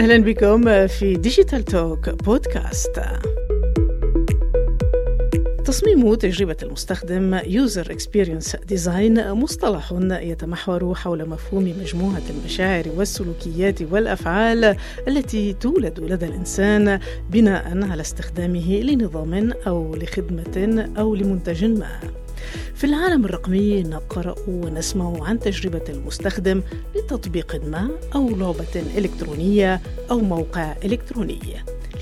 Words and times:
أهلا 0.00 0.18
بكم 0.18 0.86
في 0.86 1.14
ديجيتال 1.14 1.64
توك 1.64 2.10
بودكاست 2.24 3.00
تصميم 5.64 6.14
تجربة 6.14 6.56
المستخدم 6.62 7.38
User 7.38 7.84
Experience 7.84 8.56
Design 8.72 9.18
مصطلح 9.18 9.94
يتمحور 10.10 10.94
حول 10.94 11.28
مفهوم 11.28 11.64
مجموعة 11.80 12.22
المشاعر 12.30 12.84
والسلوكيات 12.96 13.82
والأفعال 13.82 14.76
التي 15.08 15.52
تولد 15.52 16.00
لدى 16.00 16.26
الإنسان 16.26 17.00
بناء 17.30 17.82
على 17.90 18.00
استخدامه 18.00 18.80
لنظام 18.80 19.52
أو 19.66 19.94
لخدمة 19.94 20.88
أو 20.98 21.14
لمنتج 21.14 21.64
ما. 21.64 22.19
في 22.74 22.84
العالم 22.84 23.24
الرقمي 23.24 23.82
نقرأ 23.82 24.34
ونسمع 24.48 25.28
عن 25.28 25.38
تجربة 25.38 25.84
المستخدم 25.88 26.62
لتطبيق 26.96 27.64
ما 27.64 27.90
أو 28.14 28.28
لعبة 28.36 28.82
إلكترونية 28.96 29.80
أو 30.10 30.18
موقع 30.18 30.76
إلكتروني. 30.84 31.40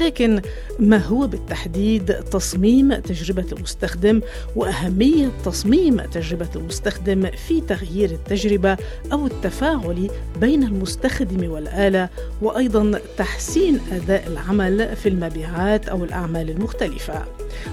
لكن 0.01 0.43
ما 0.79 0.97
هو 0.97 1.27
بالتحديد 1.27 2.13
تصميم 2.13 2.95
تجربة 2.95 3.47
المستخدم 3.53 4.21
وأهمية 4.57 5.31
تصميم 5.45 6.01
تجربة 6.01 6.49
المستخدم 6.57 7.31
في 7.49 7.61
تغيير 7.61 8.11
التجربة 8.11 8.77
أو 9.13 9.27
التفاعل 9.27 10.11
بين 10.41 10.63
المستخدم 10.63 11.51
والآلة 11.51 12.09
وأيضا 12.43 13.01
تحسين 13.17 13.81
أداء 13.93 14.27
العمل 14.27 14.97
في 14.97 15.09
المبيعات 15.09 15.89
أو 15.89 16.05
الأعمال 16.05 16.51
المختلفة. 16.51 17.25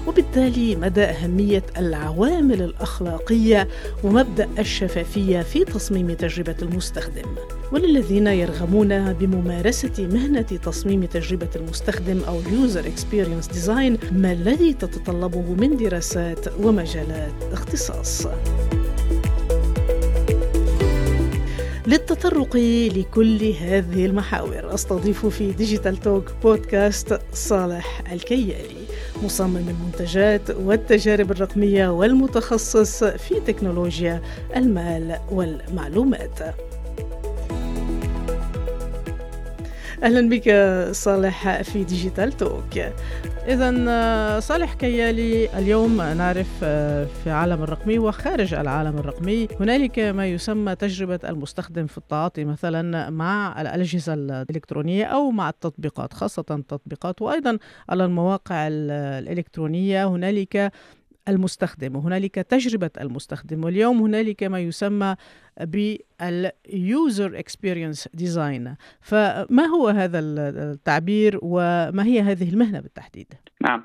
وبالتالي 0.06 0.76
مدى 0.76 1.04
أهمية 1.04 1.62
العوامل 1.78 2.62
الأخلاقية 2.62 3.68
ومبدأ 4.04 4.48
الشفافية 4.58 5.40
في 5.42 5.64
تصميم 5.64 6.12
تجربة 6.12 6.56
المستخدم. 6.62 7.24
وللذين 7.72 8.26
يرغبون 8.26 9.12
بممارسة 9.12 10.08
مهنة 10.12 10.42
تصميم 10.42 11.04
تجربة 11.04 11.48
المستخدم 11.56 12.20
أو 12.28 12.42
User 12.42 12.84
Experience 12.84 13.54
Design 13.56 14.12
ما 14.12 14.32
الذي 14.32 14.72
تتطلبه 14.72 15.54
من 15.58 15.76
دراسات 15.76 16.60
ومجالات 16.62 17.32
اختصاص. 17.52 18.26
للتطرق 21.86 22.56
لكل 22.96 23.44
هذه 23.44 24.06
المحاور 24.06 24.74
أستضيف 24.74 25.26
في 25.26 25.52
ديجيتال 25.52 25.96
توك 25.96 26.32
بودكاست 26.42 27.20
صالح 27.32 28.12
الكيالي 28.12 28.86
مصمم 29.22 29.68
المنتجات 29.68 30.50
والتجارب 30.50 31.30
الرقمية 31.30 31.88
والمتخصص 31.88 33.04
في 33.04 33.40
تكنولوجيا 33.40 34.22
المال 34.56 35.18
والمعلومات. 35.30 36.40
أهلا 40.02 40.28
بك 40.28 40.50
صالح 40.92 41.62
في 41.62 41.84
ديجيتال 41.84 42.32
توك. 42.32 42.78
إذا 43.48 44.40
صالح 44.40 44.74
كيالي 44.74 45.58
اليوم 45.58 45.96
نعرف 45.96 46.58
في 47.24 47.30
عالم 47.30 47.62
الرقمي 47.62 47.98
وخارج 47.98 48.54
العالم 48.54 48.98
الرقمي 48.98 49.48
هنالك 49.60 49.98
ما 49.98 50.26
يسمى 50.26 50.74
تجربة 50.74 51.20
المستخدم 51.28 51.86
في 51.86 51.98
التعاطي 51.98 52.44
مثلا 52.44 53.10
مع 53.10 53.60
الأجهزة 53.60 54.14
الإلكترونية 54.14 55.04
أو 55.04 55.30
مع 55.30 55.48
التطبيقات 55.48 56.12
خاصة 56.12 56.44
التطبيقات 56.50 57.22
وأيضا 57.22 57.58
على 57.88 58.04
المواقع 58.04 58.68
الإلكترونية. 58.70 60.08
هنالك 60.08 60.72
المستخدم 61.28 61.96
وهنالك 61.96 62.34
تجربة 62.34 62.90
المستخدم 63.00 63.64
واليوم 63.64 63.98
هنالك 63.98 64.42
ما 64.42 64.60
يسمى 64.60 65.16
بال 65.60 66.19
user 66.19 67.38
experience 67.38 68.08
design 68.14 68.76
فما 69.00 69.64
هو 69.74 69.88
هذا 69.88 70.18
التعبير 70.18 71.38
وما 71.42 72.04
هي 72.04 72.20
هذه 72.20 72.48
المهنة 72.48 72.80
بالتحديد؟ 72.80 73.26
نعم. 73.60 73.82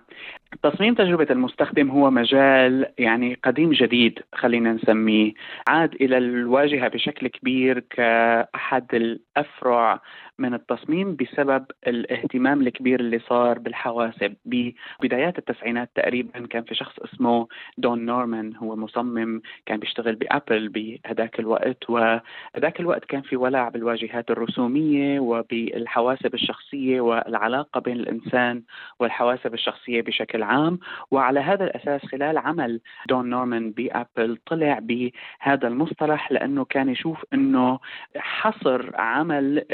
تصميم 0.63 0.93
تجربة 0.93 1.27
المستخدم 1.29 1.89
هو 1.89 2.09
مجال 2.11 2.85
يعني 2.97 3.39
قديم 3.43 3.71
جديد 3.71 4.19
خلينا 4.35 4.73
نسميه. 4.73 5.33
عاد 5.67 5.93
إلى 5.95 6.17
الواجهة 6.17 6.87
بشكل 6.87 7.27
كبير 7.27 7.79
كأحد 7.79 8.95
الأفرع 8.95 10.01
من 10.41 10.53
التصميم 10.53 11.15
بسبب 11.15 11.65
الاهتمام 11.87 12.61
الكبير 12.61 12.99
اللي 12.99 13.19
صار 13.19 13.59
بالحواسب. 13.59 14.35
ببدايات 14.45 15.37
التسعينات 15.37 15.89
تقريبا 15.95 16.47
كان 16.47 16.63
في 16.63 16.75
شخص 16.75 16.99
اسمه 16.99 17.47
دون 17.77 18.05
نورمان 18.05 18.55
هو 18.55 18.75
مصمم 18.75 19.41
كان 19.65 19.79
بيشتغل 19.79 20.15
بأبل 20.15 20.69
بهداك 20.69 21.39
الوقت 21.39 21.89
وهداك 21.89 22.79
الوقت 22.79 23.05
كان 23.05 23.21
في 23.21 23.35
ولع 23.35 23.69
بالواجهات 23.69 24.31
الرسومية 24.31 25.19
وبالحواسب 25.19 26.33
الشخصية 26.33 27.01
والعلاقة 27.01 27.79
بين 27.81 27.95
الإنسان 27.95 28.63
والحواسب 28.99 29.53
الشخصية 29.53 30.01
بشكل 30.01 30.43
عام. 30.43 30.79
وعلى 31.11 31.39
هذا 31.39 31.63
الأساس 31.63 32.05
خلال 32.05 32.37
عمل 32.37 32.81
دون 33.09 33.29
نورمان 33.29 33.71
بأبل 33.71 34.37
طلع 34.45 34.79
بهذا 34.81 35.67
المصطلح 35.67 36.31
لأنه 36.31 36.65
كان 36.65 36.89
يشوف 36.89 37.25
أنه 37.33 37.79
حصر 38.17 38.95
عمل 38.95 39.65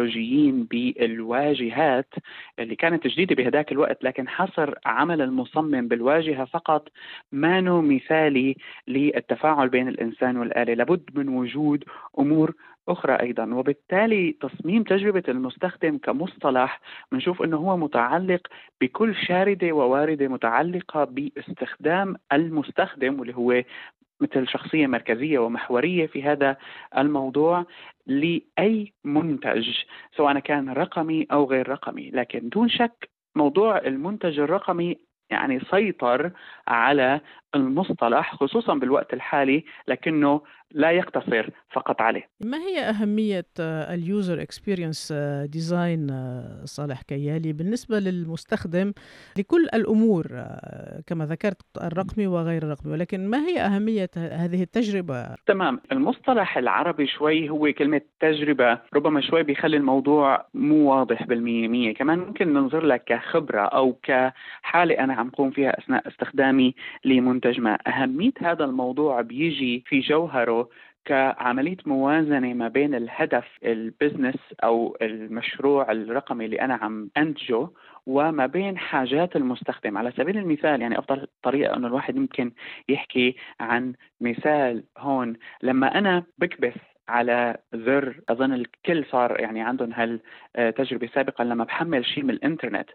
التكنولوجيين 0.00 0.64
بالواجهات 0.64 2.14
اللي 2.58 2.76
كانت 2.76 3.06
جديدة 3.06 3.34
بهداك 3.34 3.72
الوقت 3.72 4.04
لكن 4.04 4.28
حصر 4.28 4.74
عمل 4.86 5.22
المصمم 5.22 5.88
بالواجهة 5.88 6.44
فقط 6.44 6.88
ما 7.32 7.60
مثالي 7.60 8.56
للتفاعل 8.88 9.68
بين 9.68 9.88
الإنسان 9.88 10.36
والآلة. 10.36 10.74
لابد 10.74 11.10
من 11.14 11.28
وجود 11.28 11.84
أمور 12.18 12.54
أخرى 12.88 13.14
أيضا. 13.14 13.54
وبالتالي 13.54 14.36
تصميم 14.40 14.82
تجربة 14.82 15.22
المستخدم 15.28 15.98
كمصطلح 15.98 16.80
بنشوف 17.12 17.42
أنه 17.42 17.56
هو 17.56 17.76
متعلق 17.76 18.46
بكل 18.80 19.14
شاردة 19.14 19.72
وواردة 19.72 20.28
متعلقة 20.28 21.04
باستخدام 21.04 22.16
المستخدم 22.32 23.20
واللي 23.20 23.36
هو 23.36 23.62
مثل 24.20 24.48
شخصية 24.48 24.86
مركزية 24.86 25.38
ومحورية 25.38 26.06
في 26.06 26.22
هذا 26.22 26.56
الموضوع 26.98 27.66
لأي 28.06 28.92
منتج 29.04 29.68
سواء 30.16 30.38
كان 30.38 30.68
رقمي 30.70 31.26
أو 31.32 31.44
غير 31.44 31.68
رقمي. 31.68 32.10
لكن 32.10 32.48
دون 32.48 32.68
شك 32.68 33.10
موضوع 33.36 33.78
المنتج 33.78 34.38
الرقمي 34.40 34.96
يعني 35.30 35.60
سيطر 35.70 36.30
على 36.68 37.20
المصطلح 37.54 38.34
خصوصا 38.34 38.74
بالوقت 38.74 39.14
الحالي 39.14 39.64
لكنه 39.88 40.40
لا 40.72 40.90
يقتصر 40.90 41.50
فقط 41.72 42.00
عليه. 42.00 42.28
ما 42.40 42.58
هي 42.58 42.80
أهمية 42.80 43.46
ال 43.60 43.76
user 43.76 44.42
experience 44.42 45.12
design 45.44 46.06
صالح 46.64 47.02
كيالي؟ 47.02 47.52
بالنسبة 47.52 47.98
للمستخدم 47.98 48.92
لكل 49.38 49.66
الأمور 49.74 50.26
آه، 50.32 51.02
كما 51.06 51.26
ذكرت 51.26 51.62
الرقمي 51.82 52.26
وغير 52.26 52.62
الرقمي 52.62 52.92
ولكن 52.92 53.30
ما 53.30 53.38
هي 53.38 53.60
أهمية 53.60 54.10
هذه 54.16 54.62
التجربة؟ 54.62 55.34
تمام. 55.46 55.80
المصطلح 55.92 56.58
العربي 56.58 57.06
شوي 57.06 57.50
هو 57.50 57.72
كلمة 57.72 58.00
تجربة 58.20 58.78
ربما 58.94 59.20
شوي 59.20 59.42
بيخلي 59.42 59.76
الموضوع 59.76 60.46
مو 60.54 60.90
واضح 60.90 61.26
بالمية 61.26 61.68
مية. 61.68 61.94
كمان 61.94 62.18
ممكن 62.18 62.52
ننظر 62.52 62.84
لها 62.84 62.96
كخبرة 62.96 63.60
أو 63.60 63.98
كحالة 64.02 64.98
أنا 64.98 65.14
عم 65.14 65.30
قوم 65.30 65.50
فيها 65.50 65.78
أثناء 65.78 66.08
استخدامي 66.08 66.74
لمنتج 67.04 67.39
ما. 67.46 67.78
أهمية 67.86 68.32
هذا 68.40 68.64
الموضوع 68.64 69.20
بيجي 69.20 69.84
في 69.86 70.00
جوهره 70.00 70.68
كعملية 71.04 71.76
موازنة 71.86 72.54
ما 72.54 72.68
بين 72.68 72.94
الهدف 72.94 73.44
البزنس 73.64 74.36
أو 74.64 74.96
المشروع 75.02 75.92
الرقمي 75.92 76.44
اللي 76.44 76.60
أنا 76.60 76.74
عم 76.74 77.10
أنتجه 77.16 77.68
وما 78.06 78.46
بين 78.46 78.78
حاجات 78.78 79.36
المستخدم. 79.36 79.98
على 79.98 80.12
سبيل 80.12 80.38
المثال 80.38 80.80
يعني 80.80 80.98
أفضل 80.98 81.26
طريقة 81.42 81.76
أنه 81.76 81.86
الواحد 81.86 82.16
يمكن 82.16 82.52
يحكي 82.88 83.36
عن 83.60 83.94
مثال 84.20 84.84
هون. 84.98 85.36
لما 85.62 85.98
أنا 85.98 86.24
بكبس 86.38 86.89
على 87.10 87.56
زر 87.74 88.20
أظن 88.28 88.52
الكل 88.52 89.04
صار 89.04 89.40
يعني 89.40 89.60
عندهم 89.62 89.92
هالتجربة 89.92 91.08
سابقا 91.14 91.44
لما 91.44 91.64
بحمل 91.64 92.06
شيء 92.06 92.24
من 92.24 92.30
الإنترنت. 92.30 92.90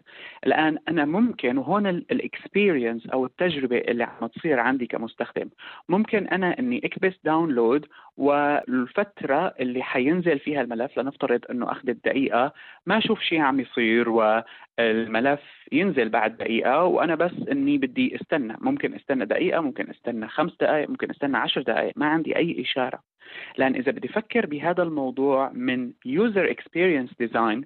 الآن 0.46 0.78
أنا 0.88 1.04
ممكن 1.04 1.58
وهون 1.58 1.86
ال 1.86 1.97
experience 1.97 3.06
أو 3.06 3.26
التجربة 3.26 3.78
اللي 3.78 4.04
عم 4.04 4.26
تصير 4.26 4.60
عندي 4.60 4.86
كمستخدم 4.86 5.48
ممكن 5.88 6.26
أنا 6.26 6.58
إني 6.58 6.80
أكبس 6.84 7.14
download 7.24 7.86
والفترة 8.16 9.54
اللي 9.60 9.82
حينزل 9.82 10.38
فيها 10.38 10.60
الملف 10.60 10.98
لنفترض 10.98 11.40
إنه 11.50 11.72
اخذت 11.72 12.04
دقيقه 12.04 12.52
ما 12.86 12.98
أشوف 12.98 13.20
شيء 13.20 13.40
عم 13.40 13.60
يصير 13.60 14.08
والملف 14.08 15.40
ينزل 15.72 16.08
بعد 16.08 16.36
دقيقة 16.36 16.84
وأنا 16.84 17.14
بس 17.14 17.32
إني 17.50 17.78
بدي 17.78 18.16
استنى. 18.16 18.56
ممكن 18.60 18.94
استنى 18.94 19.24
دقيقة 19.24 19.60
ممكن 19.60 19.90
استنى 19.90 20.28
خمس 20.28 20.52
دقائق 20.60 20.90
ممكن 20.90 21.10
استنى 21.10 21.36
عشر 21.36 21.62
دقائق 21.62 21.92
ما 21.96 22.06
عندي 22.06 22.36
أي 22.36 22.62
إشارة. 22.62 23.15
لأن 23.58 23.74
إذا 23.74 23.92
بدي 23.92 24.08
أفكر 24.08 24.46
بهذا 24.46 24.82
الموضوع 24.82 25.50
من 25.52 25.92
user 26.04 26.50
experience 26.50 27.10
design 27.18 27.64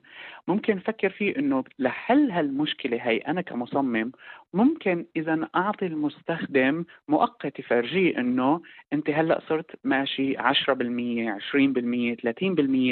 ممكن 0.48 0.76
أفكر 0.76 1.10
فيه 1.10 1.36
إنه 1.36 1.64
لحل 1.78 2.30
هالمشكلة 2.30 2.98
هي 3.02 3.16
أنا 3.18 3.40
كمصمم 3.40 4.12
ممكن 4.54 5.06
إذا 5.16 5.48
أعطي 5.56 5.86
المستخدم 5.86 6.84
مؤقت 7.08 7.58
يفرجيه 7.58 8.18
إنه 8.18 8.60
أنت 8.92 9.10
هلأ 9.10 9.40
صرت 9.48 9.70
ماشي 9.84 10.36
10% 10.36 10.40
20% 10.40 10.42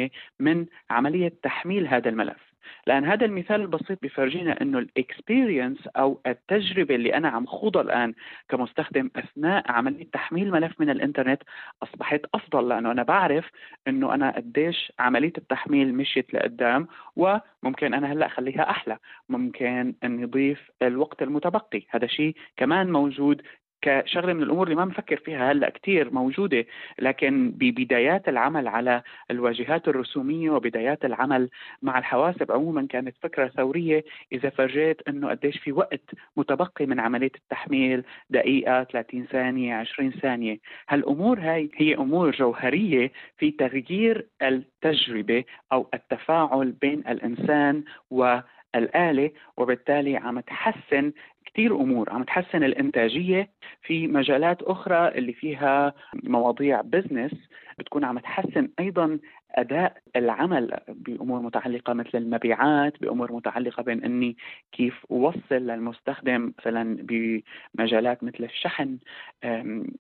30% 0.09 0.11
من 0.41 0.67
عملية 0.91 1.33
تحميل 1.43 1.87
هذا 1.89 2.09
الملف. 2.09 2.48
لأن 2.87 3.05
هذا 3.05 3.27
المثال 3.27 3.61
البسيط 3.61 4.03
بيفرجينا 4.03 4.63
إنه 4.63 4.79
الإكسبيرينس 4.79 5.87
أو 5.87 6.21
التجربة 6.27 6.95
اللي 6.95 7.15
أنا 7.15 7.29
عم 7.29 7.47
خوضها 7.47 7.83
الآن 7.83 8.15
كمستخدم 8.49 9.11
أثناء 9.17 9.73
عملية 9.73 10.07
تحميل 10.13 10.51
ملف 10.51 10.81
من 10.81 10.91
الإنترنت 10.91 11.43
أصبحت 11.83 12.21
أفضل 12.35 12.69
لأنه 12.69 12.91
أنا 12.93 13.03
بعرف 13.03 13.51
إنه 13.89 14.15
أنا 14.15 14.31
قديش 14.37 14.93
عملية 14.99 15.33
التحميل 15.39 15.95
مشيت 15.95 16.35
لقدام 16.35 16.89
وممكن 17.17 17.95
أنا 17.95 18.13
هلأ 18.13 18.27
أخليها 18.27 18.71
أحلى. 18.71 18.99
ممكن 19.29 19.95
إني 20.05 20.25
أضيف 20.25 20.71
الوقت 20.83 21.23
المتبقي. 21.23 21.83
هذا 21.91 22.07
شيء 22.07 22.35
كمان 22.57 22.93
موجود 22.93 23.43
كشغلة 23.83 24.33
من 24.33 24.43
الأمور 24.43 24.67
اللي 24.67 24.77
ما 24.77 24.85
بفكر 24.85 25.17
فيها 25.17 25.53
هلأ 25.53 25.71
كثير 25.71 26.15
موجودة 26.15 26.67
لكن 26.99 27.51
ببدايات 27.51 28.29
العمل 28.29 28.69
على 28.69 29.03
الواجهات 29.31 29.89
الرسومية 29.89 30.51
وبدايات 30.51 31.05
العمل 31.05 31.49
مع 31.83 31.99
الحواسب 31.99 32.53
عموما 32.53 32.87
كانت 32.87 33.17
فكرة 33.23 33.49
ثورية 33.49 34.05
إذا 34.33 34.51
فرجيت 34.51 35.09
إنه 35.09 35.29
قديش 35.29 35.59
في 35.59 35.73
وقت 35.73 36.01
متبقي 36.37 36.87
من 36.87 37.01
عملية 37.01 37.33
التحميل 37.35 38.05
دقيقة 38.31 38.85
30 38.85 39.27
ثانية 39.27 39.75
20 39.75 40.11
ثانية. 40.11 40.59
هالأمور 40.89 41.41
هاي 41.41 41.71
هي 41.77 41.95
أمور 41.95 42.31
جوهرية 42.31 43.13
في 43.39 43.51
تغيير 43.51 44.27
التجربة 44.43 45.45
أو 45.73 45.89
التفاعل 45.95 46.73
بين 46.73 46.99
الإنسان 47.09 47.85
و 48.11 48.39
الآلة 48.75 49.31
وبالتالي 49.57 50.17
عم 50.17 50.41
تحسن 50.41 51.13
كثير 51.53 51.77
أمور. 51.77 52.11
عم 52.11 52.23
تحسن 52.23 52.65
الإنتاجية 52.65 53.51
في 53.83 54.07
مجالات 54.07 54.63
أخرى 54.63 55.09
اللي 55.09 55.33
فيها 55.33 55.95
مواضيع 56.25 56.81
بزنس 56.81 57.33
بتكون 57.79 58.05
عم 58.05 58.19
تحسن 58.19 58.69
أيضا 58.81 59.19
أداء 59.53 59.97
العمل 60.17 60.79
بأمور 60.89 61.41
متعلقة 61.41 61.93
مثل 61.93 62.11
المبيعات 62.15 63.01
بأمور 63.01 63.33
متعلقة 63.33 63.83
بين 63.83 64.05
إني 64.05 64.37
كيف 64.73 65.07
أوصل 65.11 65.55
للمستخدم 65.55 66.53
مثلا 66.59 66.97
بمجالات 67.01 68.25
مثل 68.25 68.45
الشحن 68.45 68.99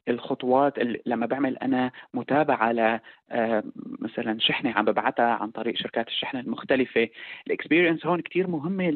الخطوات 0.08 0.74
لما 1.06 1.26
بعمل 1.26 1.56
أنا 1.56 1.90
متابعة 2.14 2.72
ل 2.72 3.00
مثلا 4.00 4.38
شحنة 4.38 4.70
عم 4.70 4.84
ببعثها 4.84 5.32
عن 5.34 5.50
طريق 5.50 5.76
شركات 5.76 6.08
الشحن 6.08 6.38
المختلفة. 6.38 7.08
ال 7.46 7.52
experience 7.52 8.06
هون 8.06 8.20
كثير 8.20 8.46
مهمة 8.46 8.88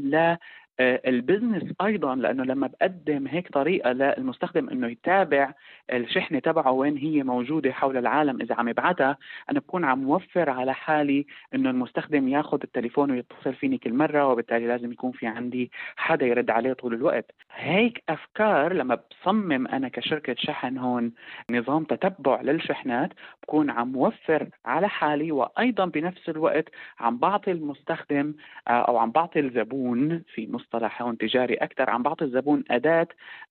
ال 0.81 0.91
business 0.91 1.73
أيضا 1.83 2.15
لأنه 2.15 2.45
لما 2.45 2.67
بقدم 2.67 3.27
هيك 3.27 3.49
طريقة 3.49 3.93
للمستخدم 3.93 4.69
إنه 4.69 4.87
يتابع 4.89 5.53
الشحنة 5.93 6.39
تبعه 6.39 6.71
وين 6.71 6.97
هي 6.97 7.23
موجودة 7.23 7.73
حول 7.73 7.97
العالم 7.97 8.41
إذا 8.41 8.55
عم 8.55 8.69
يبعثها 8.69 9.17
أنا 9.51 9.61
بكون 9.61 9.85
عم 9.85 9.99
موفر 10.05 10.51
على 10.51 10.75
حالي 10.75 11.27
إنه 11.55 11.71
المستخدم 11.71 12.29
ياخذ 12.29 12.59
التليفون 12.65 13.11
ويتصل 13.11 13.55
فيني 13.55 13.79
كل 13.79 13.95
مرة 13.95 14.27
وبالتالي 14.27 14.67
لازم 14.67 14.93
يكون 14.93 15.13
في 15.13 15.27
عندي 15.27 15.71
حدا 15.97 16.27
يرد 16.27 16.51
عليه 16.51 16.73
طول 16.73 16.95
الوقت. 16.95 17.31
هيك 17.55 18.03
أفكار 18.09 18.73
لما 18.73 18.99
بصمم 19.11 19.67
أنا 19.67 19.89
كشركة 19.89 20.35
شحن 20.39 20.79
هون 20.79 21.13
نظام 21.51 21.85
تتبع 21.85 22.41
للشحنات 22.41 23.11
بكون 23.43 23.71
عم 23.71 23.93
موفر 23.93 24.49
على 24.65 24.89
حالي 24.89 25.33
وأيضا 25.33 25.85
بنفس 25.85 26.29
الوقت 26.29 26.65
عم 27.01 27.19
بعطي 27.19 27.51
المستخدم 27.51 28.35
آه، 28.69 28.71
أو 28.71 28.97
عم 28.99 29.11
بعطي 29.11 29.41
الزبون 29.41 30.23
في 30.35 30.47
مصطلح 30.63 31.03
هون 31.03 31.19
تجاري 31.19 31.55
أكثر. 31.55 31.91
عم 31.91 32.03
بعطي 32.03 32.25
الزبون 32.25 32.65
أداة 32.71 33.09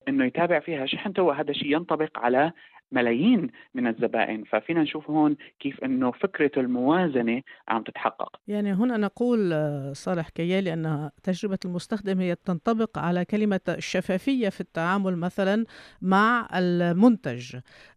إنه 0.07 0.25
يتابع 0.25 0.59
فيها 0.59 0.85
شحنته 0.85 1.23
وهذا 1.23 1.51
الشيء 1.51 1.75
ينطبق 1.75 2.19
على 2.19 2.51
ملايين 2.91 3.49
من 3.73 3.87
الزبائن. 3.87 4.43
ففينا 4.43 4.81
نشوف 4.81 5.09
هون 5.09 5.35
كيف 5.59 5.83
إنه 5.83 6.11
فكرة 6.11 6.51
الموازنة 6.57 7.41
عم 7.67 7.83
تتحقق. 7.83 8.39
يعني 8.47 8.73
هنا 8.73 8.97
نقول 8.97 9.53
آه، 9.53 9.93
صالح 9.93 10.29
كيالي 10.29 10.73
أن 10.73 11.09
تجربة 11.23 11.59
المستخدم 11.65 12.19
هي 12.19 12.35
تنطبق 12.35 12.97
على 12.97 13.25
كلمة 13.25 13.59
الشفافيه 13.69 14.49
في 14.49 14.61
التعامل 14.61 15.15
مثلا 15.15 15.65
مع 16.01 16.47
المنتج. 16.55 17.55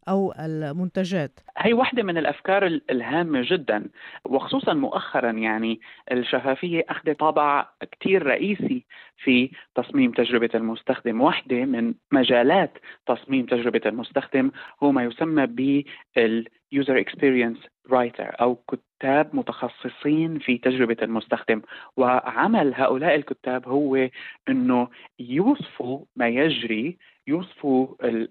أو 0.09 0.35
المنتجات؟ 0.41 1.41
هي 1.59 1.73
واحدة 1.73 2.03
من 2.03 2.19
الأفكار 2.19 2.67
الهامة 2.91 3.43
جدا 3.51 3.91
وخصوصا 4.25 4.75
مؤخرا 4.75 5.31
يعني 5.31 5.81
الشفافية 6.13 6.85
أخذت 6.89 7.19
طابع 7.19 7.69
كثير 7.93 8.27
رئيسي 8.27 8.85
في 9.17 9.51
تصميم 9.75 10.13
تجربة 10.13 10.51
المستخدم. 10.55 11.21
واحدة 11.21 11.65
من 11.65 11.95
مجالات 12.13 12.79
تصميم 13.07 13.47
تجربة 13.47 13.81
المستخدم 13.87 14.51
هو 14.83 14.93
ما 14.93 15.05
يسمى 15.05 15.47
بال 15.47 15.98
user 15.98 17.01
experience 17.01 17.59
writer 17.91 18.41
أو 18.41 18.55
كتاب 18.55 19.37
متخصصين 19.37 20.39
في 20.39 20.59
تجربة 20.59 20.97
المستخدم. 21.03 21.63
وعمل 21.97 22.75
هؤلاء 22.75 23.15
الكتاب 23.15 23.69
هو 23.69 24.09
إنه 24.49 24.89
يوصفوا 25.19 26.05
ما 26.17 26.29
يجري 26.29 26.99
يوصفوا 27.27 27.87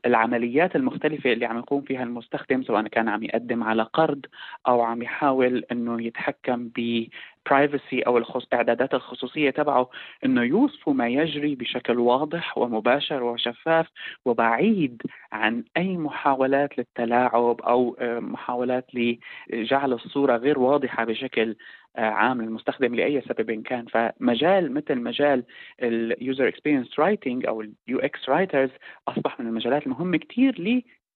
العمليات 0.05 0.75
المختلفة 0.75 1.33
اللي 1.33 1.45
عم 1.45 1.57
يقوم 1.57 1.81
فيها 1.81 2.03
المستخدم 2.03 2.63
سواء 2.63 2.87
كان 2.87 3.09
عم 3.09 3.23
يقدم 3.23 3.63
على 3.63 3.83
قرض 3.83 4.25
أو 4.67 4.81
عم 4.81 5.01
يحاول 5.01 5.63
أنه 5.71 6.01
يتحكم 6.01 6.69
ب 6.75 7.07
برايفسي 7.49 8.01
أو 8.01 8.17
الخص... 8.17 8.47
إعدادات 8.53 8.93
الخصوصية 8.93 9.49
تبعه 9.49 9.89
إنه 10.25 10.43
يوصفوا 10.43 10.93
ما 10.93 11.07
يجري 11.07 11.55
بشكل 11.55 11.99
واضح 11.99 12.57
ومباشر 12.57 13.23
وشفاف 13.23 13.87
وبعيد 14.25 15.01
عن 15.31 15.63
أي 15.77 15.97
محاولات 15.97 16.77
للتلاعب 16.77 17.61
أو 17.61 17.97
آه، 17.99 18.19
محاولات 18.19 18.85
لجعل 19.49 19.93
الصورة 19.93 20.37
غير 20.37 20.59
واضحة 20.59 21.05
بشكل 21.05 21.55
عام 21.97 22.41
للمستخدم 22.41 22.95
لأي 22.95 23.21
سبب 23.21 23.51
كان. 23.51 23.85
فمجال 23.85 24.73
مثل 24.73 24.95
مجال 24.95 25.43
ال 25.81 25.94
user 25.94 26.47
experience 26.47 26.99
writing 26.99 27.45
أو 27.45 27.61
ال 27.61 27.99
UX 27.99 28.29
writers 28.29 28.69
أصبح 29.07 29.39
من 29.39 29.47
المجالات 29.47 29.85
المهمة 29.85 30.17
كثير 30.17 30.59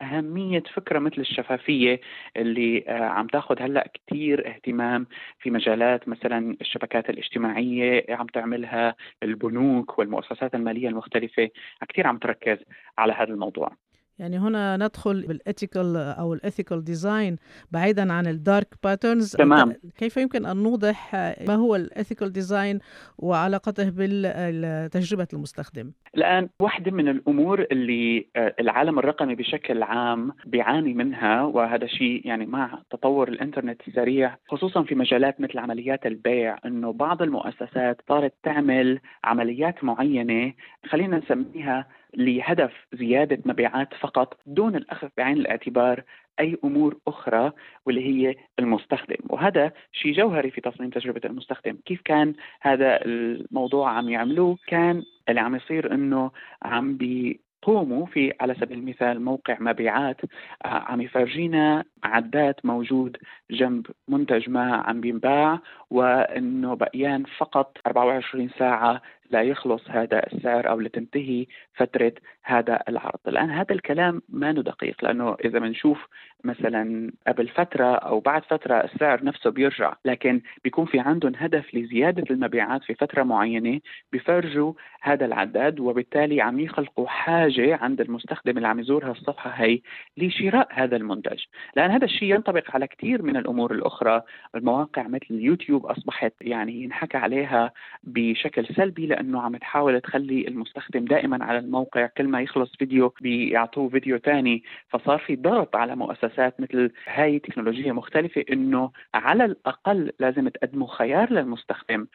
أهمية 0.02 0.64
فكرة 0.74 1.00
مثل 1.00 1.22
الشفافية 1.22 2.02
اللي 2.38 2.84
آه، 2.88 3.04
عم 3.04 3.28
تاخذ 3.28 3.62
هلأ 3.62 3.92
كثير 3.94 4.48
اهتمام 4.48 5.08
في 5.40 5.50
مجالات 5.52 6.08
مثلا 6.08 6.58
الشبكات 6.62 7.10
الاجتماعية 7.10 8.06
عم 8.10 8.28
تعملها 8.28 8.96
البنوك 9.24 10.00
والمؤسسات 10.00 10.56
المالية 10.56 10.88
المختلفة. 10.90 11.50
كثير 11.90 12.08
عم 12.08 12.18
تركز 12.18 12.58
على 12.98 13.14
هذا 13.14 13.30
الموضوع. 13.34 13.87
يعني 14.20 14.38
هنا 14.38 14.78
ندخل 14.78 15.28
بال 15.28 15.44
ethical 15.44 15.98
أو 15.98 16.34
ال 16.34 16.40
ethical 16.40 16.84
design 16.84 17.36
بعيدا 17.72 18.14
عن 18.14 18.28
ال 18.28 18.36
dark 18.36 18.68
patterns 18.84 19.36
تمام. 19.36 19.74
كيف 19.98 20.18
يمكن 20.18 20.46
أن 20.46 20.58
نوضح 20.58 21.16
ما 21.48 21.56
هو 21.56 21.76
الإثيكال 21.76 22.32
ديزاين 22.34 22.80
وعلاقته 23.18 23.92
بتجربة 23.96 25.28
المستخدم؟ 25.34 25.92
الآن 26.18 26.50
واحدة 26.60 26.92
من 26.92 27.08
الأمور 27.08 27.66
اللي 27.72 28.28
آه، 28.36 28.56
العالم 28.60 29.00
الرقمي 29.00 29.36
بشكل 29.36 29.84
عام 29.84 30.32
بيعاني 30.46 30.94
منها 30.94 31.42
وهذا 31.42 31.88
شيء 31.88 32.22
يعني 32.26 32.46
مع 32.46 32.82
تطور 32.92 33.28
الإنترنت 33.28 33.82
السريع 33.88 34.38
خصوصا 34.48 34.84
في 34.84 34.96
مجالات 34.96 35.42
مثل 35.42 35.58
عمليات 35.58 36.06
البيع 36.06 36.58
أنه 36.66 36.94
بعض 36.94 37.22
المؤسسات 37.22 38.02
صارت 38.10 38.34
تعمل 38.44 39.00
عمليات 39.24 39.84
معينة 39.84 40.54
خلينا 40.90 41.18
نسميها 41.18 41.88
لهدف 42.14 42.72
زيادة 42.94 43.40
مبيعات 43.46 43.94
فقط 43.94 44.40
دون 44.46 44.76
الأخذ 44.76 45.08
بعين 45.18 45.38
الاعتبار 45.38 46.04
أي 46.40 46.58
أمور 46.64 46.98
أخرى 47.08 47.52
واللي 47.86 48.06
هي 48.06 48.36
المستخدم. 48.60 49.18
وهذا 49.30 49.72
شيء 49.92 50.14
جوهري 50.14 50.52
في 50.52 50.62
تصميم 50.62 50.90
تجربة 50.90 51.22
المستخدم. 51.26 51.78
كيف 51.86 52.02
كان 52.02 52.34
هذا 52.62 53.06
الموضوع 53.06 53.92
عم 53.92 54.10
يعملوه؟ 54.10 54.58
كان 54.68 55.04
اللي 55.30 55.42
عم 55.42 55.56
يصير 55.56 55.94
أنه 55.94 56.32
عم 56.64 56.98
بي 56.98 57.48
قوموا 57.62 58.06
في 58.06 58.34
على 58.42 58.56
سبيل 58.56 58.78
المثال 58.78 59.22
موقع 59.22 59.58
مبيعات 59.60 60.22
آه، 60.66 60.68
عم 60.68 61.02
يفرجينا 61.02 61.84
عداد 62.04 62.56
موجود 62.64 63.18
جنب 63.52 63.86
منتج 64.08 64.50
ما 64.50 64.76
عم 64.76 65.02
بينباع 65.02 65.60
وإنه 65.90 66.74
بقيان 66.74 67.24
فقط 67.38 67.78
24 67.88 68.50
ساعة 68.60 69.02
لا 69.32 69.42
يخلص 69.42 69.90
هذا 69.90 70.28
السعر 70.34 70.70
أو 70.70 70.80
لتنتهي 70.80 71.46
فترة 71.74 72.14
هذا 72.44 72.84
العرض، 72.90 73.20
الآن 73.28 73.50
هذا 73.50 73.76
الكلام 73.76 74.22
ما 74.30 74.52
دقيق 74.52 75.04
لأنه 75.04 75.38
إذا 75.46 75.60
بنشوف 75.60 76.08
مثلا 76.44 77.12
قبل 77.28 77.48
فترة 77.48 77.96
أو 77.96 78.20
بعد 78.20 78.44
فترة 78.46 78.76
السعر 78.76 79.24
نفسه 79.24 79.50
بيرجع، 79.50 79.94
لكن 80.06 80.42
بيكون 80.64 80.86
في 80.86 81.00
عندهم 81.00 81.32
هدف 81.38 81.76
لزيادة 81.76 82.24
المبيعات 82.32 82.84
في 82.84 82.94
فترة 82.94 83.24
معينة 83.24 83.80
بفرجوا 84.14 84.74
هذا 85.02 85.26
العداد 85.26 85.80
وبالتالي 85.80 86.42
عم 86.42 86.60
يخلقوا 86.60 87.08
حاجة 87.08 87.76
عند 87.76 88.02
المستخدم 88.02 88.58
اللي 88.58 88.68
عم 88.68 88.80
يزور 88.80 89.10
هالصفحه 89.10 89.50
هي 89.50 89.82
لشراء 90.18 90.68
هذا 90.72 90.96
المنتج، 90.96 91.44
لأن 91.76 91.92
هذا 91.92 92.06
الشيء 92.06 92.36
ينطبق 92.36 92.76
على 92.76 92.88
كثير 92.88 93.22
من 93.22 93.38
الأمور 93.38 93.72
الأخرى، 93.72 94.22
المواقع 94.56 95.08
مثل 95.08 95.28
اليوتيوب 95.32 95.86
أصبحت 95.86 96.34
يعني 96.42 96.84
ينحكى 96.84 97.18
عليها 97.18 97.72
بشكل 98.04 98.66
سلبي 98.76 99.06
لأنه 99.18 99.42
عم 99.42 99.58
تحاول 99.58 100.02
تخلي 100.02 100.48
المستخدم 100.48 101.06
دائما 101.06 101.46
على 101.46 101.60
الموقع 101.60 102.06
كل 102.18 102.28
ما 102.28 102.42
يخلص 102.42 102.76
فيديو 102.76 103.14
بيعطوه 103.22 103.90
فيديو 103.90 104.18
ثاني 104.18 104.64
فصار 104.90 105.20
في 105.20 105.36
ضغط 105.36 105.76
على 105.76 105.96
مؤسسات 105.96 106.62
مثل 106.62 106.92
هاي 107.08 107.40
تكنولوجية 107.40 107.92
مختلفة 107.92 108.46
إنه 108.52 108.92
على 109.14 109.46
الأقل 109.46 110.12
لازم 110.20 110.48
تقدموا 110.48 110.88
خيار 110.88 111.34
للمستخدم. 111.34 112.08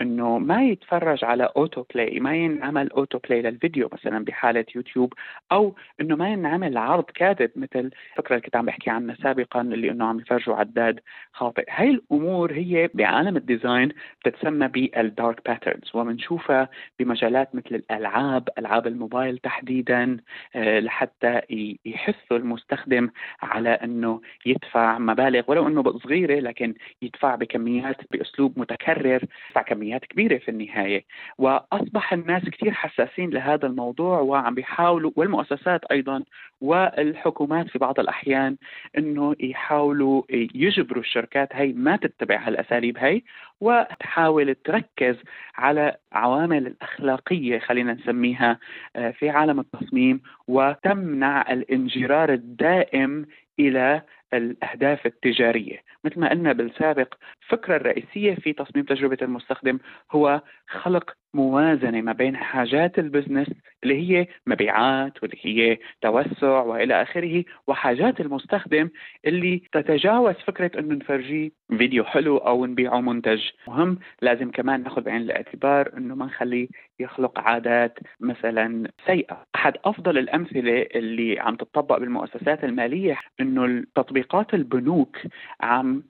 إنه 0.00 0.38
ما 0.38 0.62
يتفرج 0.64 1.24
على 1.24 1.48
auto 1.56 1.84
play 1.94 2.20
ما 2.20 2.36
ينعمل 2.36 2.90
auto 2.90 3.18
play 3.18 3.42
للفيديو 3.42 3.90
مثلا 3.92 4.24
بحالة 4.24 4.64
يوتيوب 4.74 5.12
أو 5.52 5.74
إنه 6.00 6.16
ما 6.16 6.28
ينعمل 6.32 6.78
عرض 6.78 7.04
كاذب 7.04 7.50
مثل 7.56 7.90
الفكرة 8.12 8.36
اللي 8.36 8.40
كنت 8.40 8.56
عم 8.56 8.64
بحكي 8.66 8.90
عنها 8.90 9.16
سابقا 9.22 9.60
اللي 9.60 9.90
إنه 9.90 10.04
عم 10.04 10.20
يفرجوا 10.20 10.56
عداد 10.56 11.00
خاطئ. 11.32 11.64
هاي 11.70 11.90
الأمور 11.90 12.52
هي 12.52 12.90
بعالم 12.94 13.36
ال 13.36 13.44
design 13.44 13.92
بتتسمى 14.24 14.68
بال 14.68 14.92
dark 14.92 15.40
patterns 15.46 15.90
وبنشوفها 16.16 16.68
بمجالات 16.98 17.54
مثل 17.54 17.74
الألعاب 17.74 18.48
ألعاب 18.58 18.86
الموبايل 18.86 19.38
تحديدا 19.38 20.16
آه، 20.54 20.80
لحتى 20.80 21.40
يحثوا 21.84 22.36
المستخدم 22.36 23.10
على 23.42 23.68
إنه 23.68 24.20
يدفع 24.46 24.98
مبالغ 24.98 25.42
ولو 25.46 25.68
إنه 25.68 25.98
صغيرة 25.98 26.40
لكن 26.40 26.74
يدفع 27.02 27.34
بكميات 27.34 27.96
بأسلوب 28.10 28.58
متكرر 28.58 29.24
يدفع 29.48 29.62
كميات 29.62 30.04
كبيرة 30.04 30.38
في 30.38 30.50
النهاية. 30.50 31.04
وأصبح 31.38 32.12
الناس 32.12 32.42
كثير 32.44 32.72
حساسين 32.72 33.30
لهذا 33.30 33.66
الموضوع 33.66 34.20
وعم 34.20 34.54
بيحاولوا 34.54 35.10
والمؤسسات 35.16 35.84
أيضا 35.84 36.22
والحكومات 36.60 37.68
في 37.68 37.78
بعض 37.78 38.00
الأحيان 38.00 38.56
إنه 38.98 39.34
يحاولوا 39.40 40.22
يجبروا 40.54 41.02
الشركات 41.02 41.48
هي 41.52 41.72
ما 41.72 41.96
تتبع 41.96 42.48
هالأساليب 42.48 42.98
هي 42.98 43.22
وتحاول 43.60 44.54
تركز 44.54 45.16
على 45.54 45.96
عوامل 46.12 46.66
الأخلاقية 46.66 47.58
خلينا 47.58 47.92
نسميها 47.92 48.58
آه، 48.96 49.10
في 49.10 49.30
عالم 49.30 49.60
التصميم 49.60 50.20
وتمنع 50.48 51.52
الانجرار 51.52 52.32
الدائم 52.32 53.26
إلى 53.58 54.02
الأهداف 54.34 55.06
التجارية، 55.06 55.82
مثل 56.04 56.20
ما 56.20 56.30
قلنا 56.30 56.52
بالسابق، 56.52 57.14
الفكرة 57.42 57.76
الرئيسيه 57.76 58.34
في 58.34 58.52
تصميم 58.52 58.84
تجربة 58.84 59.18
المستخدم 59.22 59.78
هو 60.12 60.42
خلق 60.68 61.16
موازنة 61.34 62.00
ما 62.00 62.12
بين 62.12 62.36
حاجات 62.36 62.98
البزنس 62.98 63.48
اللي 63.82 63.94
هي 63.94 64.26
مبيعات 64.46 65.22
واللي 65.22 65.38
هي 65.42 65.78
توسع 66.00 66.60
وإلى 66.60 67.02
آخره 67.02 67.44
وحاجات 67.66 68.20
المستخدم 68.20 68.90
اللي 69.26 69.62
تتجاوز 69.72 70.34
فكرة 70.34 70.80
إنه 70.80 70.94
نفرجيه 70.94 71.50
فيديو 71.78 72.04
حلو 72.04 72.36
أو 72.36 72.66
نبيعه 72.66 73.00
منتج، 73.00 73.42
مهم. 73.68 73.98
لازم 74.22 74.50
كمان 74.50 74.82
ناخذ 74.82 75.00
بعين 75.02 75.20
الاعتبار 75.22 75.96
إنه 75.96 76.14
ما 76.14 76.26
نخليه 76.26 76.68
يخلق 77.00 77.38
عادات 77.38 77.98
مثلا 78.20 78.90
سيئة، 79.06 79.44
أحد 79.54 79.74
أفضل 79.84 80.18
الأمثلة 80.18 80.82
اللي 80.94 81.40
عم 81.40 81.56
تطبق 81.56 81.98
بالمؤسسات 81.98 82.64
المالية 82.64 83.18
إنه 83.40 83.84
تطبيقات 83.94 84.54
البنوك 84.54 85.16
عم 85.60 86.02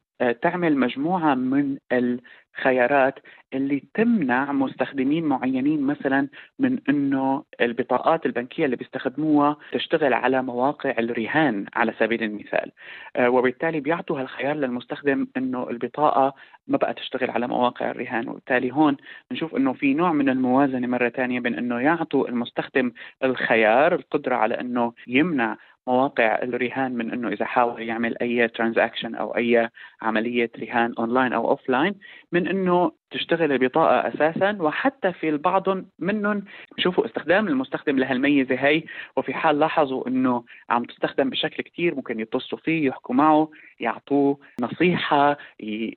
تعمل 0.43 0.77
مجموعة 0.77 1.35
من 1.35 1.77
الخيارات 1.93 3.19
اللي 3.55 3.83
تمنع 3.95 4.53
مستخدمين 4.53 5.25
معينين 5.25 5.83
مثلا 5.83 6.29
من 6.59 6.79
إنه 6.89 7.45
البطاقات 7.61 8.27
البنكية 8.27 8.65
اللي 8.65 8.77
بيستخدموها 8.77 9.57
تشتغل 9.73 10.13
على 10.15 10.43
مواقع 10.43 10.91
الرهان 10.99 11.67
على 11.75 11.95
سبيل 11.99 12.23
المثال. 12.23 12.73
آه، 13.17 13.31
وبالتالي 13.31 13.81
بيعطوا 13.81 14.21
هالخيار 14.21 14.57
للمستخدم 14.57 15.27
إنه 15.37 15.71
البطاقة 15.71 16.35
ما 16.67 16.79
بقى 16.79 16.95
تشتغل 16.95 17.31
على 17.31 17.49
مواقع 17.49 17.91
الرهان. 17.91 18.29
وبالتالي 18.29 18.73
هون 18.73 18.97
بنشوف 19.31 19.57
إنه 19.57 19.73
في 19.73 19.95
نوع 19.95 20.13
من 20.13 20.29
الموازنة 20.29 20.87
مرة 20.87 21.09
ثانية 21.09 21.41
بين 21.41 21.55
إنه 21.55 21.81
يعطوا 21.81 22.29
المستخدم 22.29 22.93
الخيار 23.25 23.95
القدرة 23.95 24.37
على 24.37 24.61
إنه 24.61 24.93
يمنع 25.07 25.57
مواقع 25.87 26.43
الرهان 26.43 26.93
من 26.93 27.13
إنه 27.13 27.29
إذا 27.29 27.45
حاول 27.45 27.83
يعمل 27.83 28.19
أي 28.23 28.49
transaction 28.49 29.15
أو 29.15 29.37
أي 29.37 29.71
عملية 30.03 30.51
رهان 30.59 30.95
اونلاين 30.99 31.33
أو 31.33 31.51
offline 31.51 31.95
من 32.33 32.49
إنه 32.49 32.93
تشتغل 33.11 33.53
البطاقة 33.53 34.09
أساسا 34.09 34.57
وحتى 34.61 35.13
في 35.13 35.29
البعض 35.29 35.65
منهم 35.99 36.45
بشوفوا 36.79 37.07
استخدام 37.07 37.49
المستخدم 37.49 37.99
لهالميزة 37.99 38.55
هي 38.55 38.83
وفي 39.17 39.35
حال 39.35 39.59
لاحظوا 39.59 40.09
أنه 40.09 40.45
عم 40.71 40.85
تستخدم 40.85 41.31
بشكل 41.31 41.63
كتير 41.63 41.95
ممكن 41.95 42.21
يتصلوا 42.21 42.61
فيه 42.61 42.89
يحكوا 42.89 43.15
معه 43.15 43.51
يعطوه 43.81 44.39
نصيحة 44.61 45.39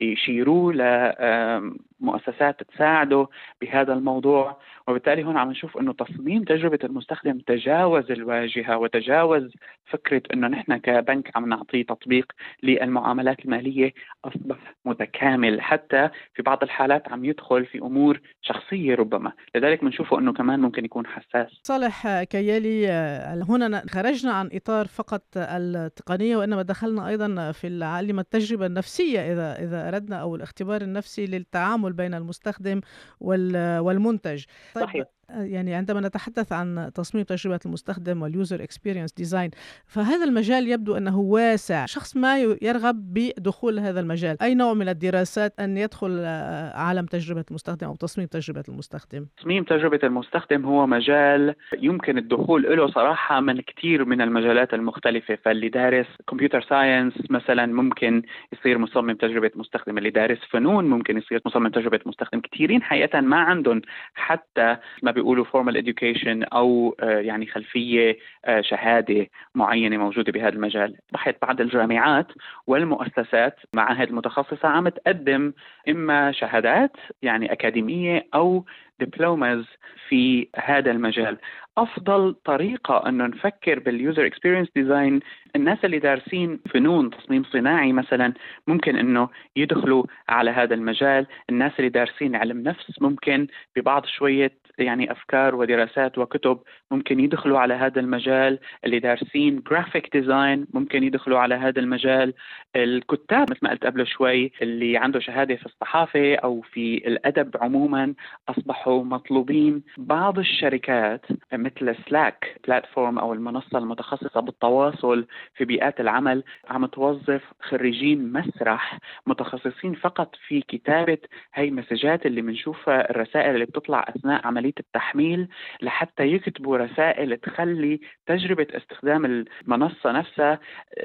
يشيروه 0.01 0.73
لمؤسسات 0.73 2.63
تساعده 2.63 3.27
بهذا 3.61 3.93
الموضوع. 3.93 4.59
وبالتالي 4.87 5.23
هون 5.23 5.37
عم 5.37 5.51
نشوف 5.51 5.77
أنه 5.77 5.93
تصميم 5.93 6.43
تجربة 6.43 6.79
المستخدم 6.83 7.39
تجاوز 7.39 8.11
الواجهة 8.11 8.77
وتجاوز 8.77 9.53
فكرة 9.85 10.21
أنه 10.33 10.47
نحن 10.47 10.77
كبنك 10.77 11.37
عم 11.37 11.49
نعطيه 11.49 11.83
تطبيق 11.83 12.31
للمعاملات 12.63 13.45
المالية 13.45 13.93
أصبح 14.25 14.57
متكامل. 14.85 15.61
حتى 15.61 16.09
في 16.33 16.41
بعض 16.41 16.63
الحالات 16.63 16.98
عم 17.07 17.25
يدخل 17.25 17.65
في 17.65 17.77
أمور 17.79 18.21
شخصية 18.41 18.95
ربما. 18.95 19.31
لذلك 19.55 19.83
بنشوفه 19.83 20.19
إنه 20.19 20.33
كمان 20.33 20.59
ممكن 20.59 20.85
يكون 20.85 21.07
حساس. 21.07 21.47
صالح 21.63 22.23
كيالي 22.23 22.89
آه، 22.89 23.43
هنا 23.49 23.83
خرجنا 23.89 24.31
عن 24.31 24.49
إطار 24.53 24.87
فقط 24.87 25.23
التقنية 25.37 26.37
وإنما 26.37 26.61
دخلنا 26.61 27.07
أيضا 27.07 27.51
في 27.51 27.83
عالم 27.83 28.19
التجربة 28.19 28.65
النفسية 28.65 29.33
إذا 29.33 29.63
إذا 29.63 29.87
أردنا 29.87 30.15
أو 30.15 30.35
الاختبار 30.35 30.81
النفسي 30.81 31.25
للتعامل 31.25 31.93
بين 31.93 32.13
المستخدم 32.13 32.81
والمنتج. 33.19 34.43
طيب 34.75 34.83
صحيح. 34.83 35.05
يعني 35.33 35.73
عندما 35.73 36.01
نتحدث 36.01 36.51
عن 36.51 36.91
تصميم 36.95 37.23
تجربة 37.23 37.59
المستخدم 37.65 38.21
وال 38.21 38.35
user 38.35 38.63
experience 38.63 39.13
design 39.13 39.49
فهذا 39.85 40.23
المجال 40.25 40.67
يبدو 40.67 40.97
أنه 40.97 41.19
واسع. 41.19 41.85
شخص 41.85 42.17
ما 42.17 42.39
يرغب 42.61 42.95
بدخول 43.13 43.79
هذا 43.79 43.99
المجال. 43.99 44.41
أي 44.41 44.55
نوع 44.55 44.73
من 44.73 44.89
الدراسات 44.89 45.59
أن 45.59 45.77
يدخل 45.77 46.17
آه، 46.19 46.77
عالم 46.77 47.05
تجربة 47.05 47.45
المستخدم 47.49 47.87
أو 47.87 47.95
تصميم 47.95 48.27
تجربة 48.27 48.63
المستخدم؟ 48.69 49.25
تصميم 49.37 49.63
تجربة 49.63 49.99
المستخدم 50.03 50.65
هو 50.65 50.87
مجال 50.87 51.55
يمكن 51.77 52.17
الدخول 52.17 52.77
له 52.77 52.87
صراحة 52.87 53.39
من 53.39 53.61
كثير 53.61 54.05
من 54.05 54.21
المجالات 54.21 54.73
المختلفة. 54.73 55.37
فاللي 55.45 55.69
دارس 55.69 56.07
computer 56.27 56.61
science 56.61 57.13
مثلا 57.29 57.65
ممكن 57.65 58.21
يصير 58.53 58.77
مصمم 58.77 59.11
تجربة 59.11 59.51
مستخدم. 59.55 59.97
اللي 59.97 60.09
دارس 60.09 60.39
فنون 60.51 60.85
ممكن 60.85 61.17
يصير 61.17 61.41
مصمم 61.45 61.67
تجربة 61.67 61.99
مستخدم. 62.05 62.39
كثيرين 62.39 62.83
حقيقة 62.83 63.21
ما 63.21 63.37
عندهم 63.37 63.81
حتى 64.13 64.77
ما 65.03 65.11
بيقولوا 65.19 65.45
formal 65.45 65.83
education 65.83 66.47
أو 66.53 66.95
آه، 66.99 67.19
يعني 67.19 67.45
خلفية 67.45 68.17
آه، 68.45 68.61
شهادة 68.61 69.27
معينة 69.55 69.97
موجودة 69.97 70.31
بهذا 70.31 70.49
المجال. 70.49 70.95
اصبحت 71.05 71.35
بعض 71.41 71.61
الجامعات 71.61 72.27
والمؤسسات 72.67 73.59
معاهد 73.75 74.07
المتخصصة 74.07 74.67
عم 74.67 74.89
تقدم 74.89 75.53
إما 75.89 76.31
شهادات 76.31 76.95
يعني 77.21 77.51
أكاديمية 77.51 78.27
أو 78.33 78.65
diplomas 78.99 79.65
في 80.09 80.47
هذا 80.55 80.91
المجال. 80.91 81.37
أفضل 81.77 82.35
طريقة 82.45 83.09
انه 83.09 83.25
نفكر 83.27 83.79
بال 83.79 83.94
user 83.94 84.25
experience 84.25 84.67
design 84.75 85.19
الناس 85.55 85.77
اللي 85.85 85.99
دارسين 85.99 86.59
فنون 86.73 87.09
تصميم 87.09 87.43
صناعي 87.43 87.93
مثلا 87.93 88.33
ممكن 88.67 88.95
إنه 88.95 89.29
يدخلوا 89.55 90.03
على 90.29 90.51
هذا 90.51 90.73
المجال. 90.73 91.27
الناس 91.49 91.71
اللي 91.79 91.89
دارسين 91.89 92.35
علم 92.35 92.63
نفس 92.63 93.01
ممكن 93.01 93.47
ببعض 93.75 94.05
شوية 94.05 94.51
يعني 94.83 95.11
أفكار 95.11 95.55
ودراسات 95.55 96.17
وكتب 96.17 96.59
ممكن 96.91 97.19
يدخلوا 97.19 97.59
على 97.59 97.73
هذا 97.73 97.99
المجال 97.99 98.59
اللي 98.85 98.99
دارسين 98.99 99.61
graphic 99.69 100.17
design 100.17 100.67
ممكن 100.73 101.03
يدخلوا 101.03 101.39
على 101.39 101.55
هذا 101.55 101.79
المجال. 101.79 102.33
الكتاب 102.75 103.51
مثل 103.51 103.59
ما 103.61 103.69
قلت 103.69 103.85
قبل 103.85 104.07
شوي 104.07 104.51
اللي 104.61 104.97
عنده 104.97 105.19
شهادة 105.19 105.55
في 105.55 105.65
الصحافة 105.65 106.35
أو 106.35 106.61
في 106.61 107.07
الأدب 107.07 107.57
عموما 107.61 108.13
أصبحوا 108.49 109.03
مطلوبين. 109.03 109.83
بعض 109.97 110.39
الشركات 110.39 111.25
مثل 111.53 111.95
سلاك 112.09 112.59
بلاتفورم 112.67 113.19
أو 113.19 113.33
المنصة 113.33 113.77
المتخصصة 113.77 114.39
بالتواصل 114.39 115.27
في 115.55 115.65
بيئات 115.65 115.99
العمل 115.99 116.43
عم 116.69 116.85
توظف 116.85 117.41
خريجين 117.61 118.33
مسرح 118.33 118.99
متخصصين 119.27 119.93
فقط 119.93 120.35
في 120.47 120.61
كتابة 120.61 121.17
هي 121.53 121.67
المسجات 121.67 122.25
اللي 122.25 122.41
بنشوفها 122.41 123.09
الرسائل 123.11 123.53
اللي 123.53 123.65
بتطلع 123.65 124.05
أثناء 124.09 124.47
عملية 124.47 124.68
التحميل 124.79 125.47
لحتى 125.81 126.23
يكتبوا 126.23 126.77
رسائل 126.77 127.37
تخلي 127.37 127.99
تجربة 128.25 128.67
استخدام 128.71 129.25
المنصة 129.25 130.11
نفسها 130.11 130.59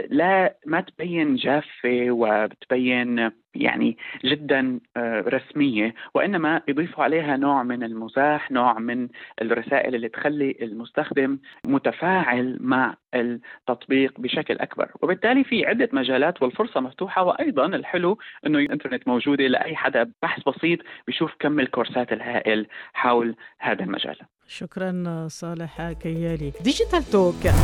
لا 0.08 0.56
ما 0.66 0.80
تبين 0.80 1.36
جافة 1.36 2.06
وبتبين 2.10 3.30
يعني 3.54 3.96
جدا 4.24 4.80
آه، 4.96 5.20
رسمية 5.20 5.94
وإنما 6.14 6.62
يضيفوا 6.68 7.04
عليها 7.04 7.36
نوع 7.36 7.62
من 7.62 7.82
المزاح، 7.82 8.50
نوع 8.50 8.78
من 8.78 9.08
الرسائل 9.42 9.94
اللي 9.94 10.08
تخلي 10.08 10.56
المستخدم 10.62 11.38
متفاعل 11.66 12.58
مع 12.60 12.96
التطبيق 13.14 14.20
بشكل 14.20 14.54
أكبر، 14.58 14.90
وبالتالي 15.02 15.44
في 15.44 15.66
عدة 15.66 15.88
مجالات 15.92 16.42
والفرصة 16.42 16.80
مفتوحة 16.80 17.22
وأيضا 17.22 17.66
الحلو 17.66 18.18
إنه 18.46 18.58
الإنترنت 18.58 19.08
موجودة 19.08 19.46
لأي 19.46 19.76
حدا 19.76 20.10
بحث 20.22 20.48
بسيط 20.48 20.78
بيشوف 21.06 21.34
كم 21.38 21.60
الكورسات 21.60 22.12
الهائل 22.12 22.66
حول 22.92 23.36
هذا 23.58 23.82
المجال. 23.84 24.16
شكرا 24.46 25.26
صالح 25.28 25.92
كيالي. 25.92 26.52
Digital 26.64 27.02
Talk 27.02 27.54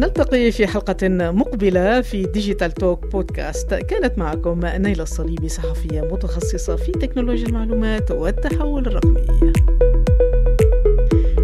نلتقي 0.00 0.52
في 0.52 0.66
حلقة 0.66 1.08
مقبلة 1.08 2.00
في 2.00 2.22
Digital 2.22 2.72
Talk 2.72 3.06
بودكاست 3.06 3.74
كانت 3.74 4.18
معكم 4.18 4.60
نايلة 4.64 5.02
الصليبي 5.02 5.48
صحفية 5.48 6.00
متخصصة 6.00 6.76
في 6.76 6.92
تكنولوجيا 6.92 7.46
المعلومات 7.46 8.10
والتحول 8.10 8.86
الرقمي. 8.86 9.52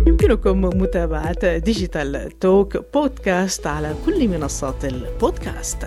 يمكنكم 0.07 0.61
متابعة 0.61 1.57
ديجيتال 1.59 2.39
توك 2.39 2.95
بودكاست 2.95 3.67
على 3.67 3.95
كل 4.07 4.29
منصات 4.29 4.85
البودكاست. 4.85 5.87